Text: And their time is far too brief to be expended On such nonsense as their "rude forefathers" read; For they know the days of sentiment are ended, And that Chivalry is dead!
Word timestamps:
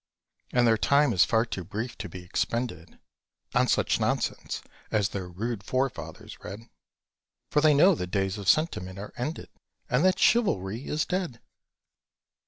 And 0.51 0.65
their 0.65 0.79
time 0.79 1.13
is 1.13 1.25
far 1.25 1.45
too 1.45 1.63
brief 1.63 1.95
to 1.99 2.09
be 2.09 2.23
expended 2.23 2.97
On 3.53 3.67
such 3.67 3.99
nonsense 3.99 4.63
as 4.89 5.09
their 5.09 5.27
"rude 5.29 5.63
forefathers" 5.63 6.39
read; 6.43 6.61
For 7.51 7.61
they 7.61 7.75
know 7.75 7.93
the 7.93 8.07
days 8.07 8.39
of 8.39 8.49
sentiment 8.49 8.97
are 8.97 9.13
ended, 9.15 9.49
And 9.91 10.03
that 10.03 10.17
Chivalry 10.17 10.87
is 10.87 11.05
dead! 11.05 11.39